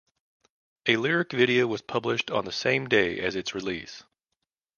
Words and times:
A 0.87 0.97
lyric 0.97 1.31
video 1.31 1.67
was 1.67 1.83
published 1.83 2.31
on 2.31 2.43
the 2.45 2.51
same 2.51 2.87
day 2.89 3.19
as 3.19 3.35
its 3.35 3.53
release. 3.53 4.01